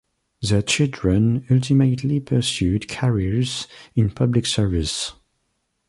Their 0.41 0.63
children 0.63 1.45
ultimately 1.51 2.19
pursued 2.19 2.87
careers 2.89 3.67
in 3.95 4.09
public 4.09 4.47
service. 4.47 5.13